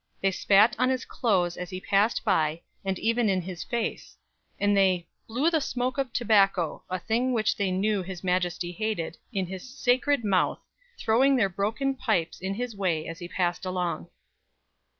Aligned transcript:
They 0.19 0.31
spat 0.31 0.75
on 0.79 0.89
his 0.89 1.05
clothes 1.05 1.57
as 1.57 1.69
he 1.69 1.79
passed 1.79 2.25
by, 2.25 2.61
and 2.83 2.97
even 2.97 3.29
in 3.29 3.39
his 3.43 3.63
face; 3.63 4.17
and 4.59 4.75
they 4.75 5.07
"blew 5.27 5.51
the 5.51 5.61
smoak 5.61 5.99
of 5.99 6.11
Tobacco, 6.11 6.83
a 6.89 6.97
thing 6.97 7.33
which 7.33 7.55
they 7.55 7.69
knew 7.69 8.01
his 8.01 8.23
Majesty 8.23 8.71
hated, 8.71 9.19
in 9.31 9.45
his 9.45 9.77
sacred 9.77 10.23
mouth, 10.25 10.59
throwing 10.97 11.35
their 11.35 11.49
broken 11.49 11.93
Pipes 11.93 12.39
in 12.41 12.55
his 12.55 12.75
way 12.75 13.05
as 13.05 13.19
he 13.19 13.27
passed 13.27 13.63
along." 13.63 14.07